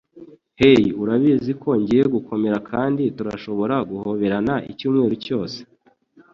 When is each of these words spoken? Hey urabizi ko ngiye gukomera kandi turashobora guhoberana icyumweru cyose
Hey 0.59 0.83
urabizi 1.01 1.51
ko 1.61 1.69
ngiye 1.81 2.03
gukomera 2.15 2.57
kandi 2.71 3.03
turashobora 3.17 3.75
guhoberana 3.89 4.53
icyumweru 4.71 5.15
cyose 5.25 5.57